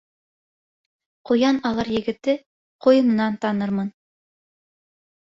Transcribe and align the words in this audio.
Ҡуян 1.29 1.59
алыр 1.69 1.91
егетте 1.95 2.35
ҡуйынынан 2.85 3.37
танырмын. 3.45 3.93